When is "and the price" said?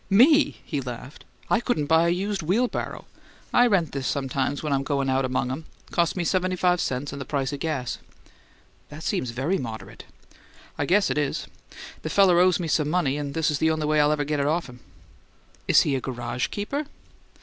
7.11-7.49